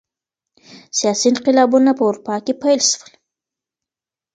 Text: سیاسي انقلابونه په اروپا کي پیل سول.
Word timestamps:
سیاسي 0.97 1.27
انقلابونه 1.31 1.91
په 1.97 2.03
اروپا 2.09 2.35
کي 2.45 2.53
پیل 2.61 2.79
سول. 2.91 3.11